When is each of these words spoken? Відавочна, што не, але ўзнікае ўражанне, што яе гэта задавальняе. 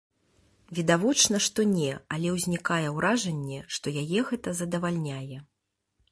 Відавочна, 0.77 1.41
што 1.47 1.65
не, 1.73 1.91
але 2.15 2.31
ўзнікае 2.37 2.87
ўражанне, 2.95 3.59
што 3.75 3.93
яе 4.05 4.19
гэта 4.31 4.55
задавальняе. 4.61 5.37